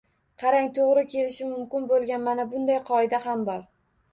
Qarang, 0.43 0.69
to‘g‘ri 0.77 1.03
kelishi 1.11 1.49
mumkin 1.51 1.85
bo‘lgan 1.91 2.25
mana 2.31 2.49
bunday 2.55 2.81
qoida 2.89 3.21
ham 3.29 3.45
bor: 3.53 3.67